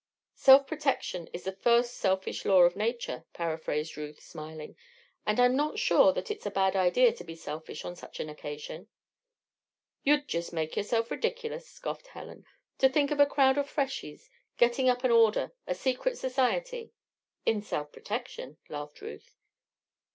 [0.33, 4.75] "Self protection is the first selfish law of nature," paraphrased Ruth, smiling;
[5.27, 8.27] "and I'm not sure that it's a bad idea to be selfish on such an
[8.27, 8.87] occasion."
[10.03, 12.47] "You'd just make yourself ridiculous," scoffed Helen.
[12.79, 16.93] "To think of a crowd of freshies getting up an order a secret society."
[17.45, 19.37] "In self protection," laughed Ruth.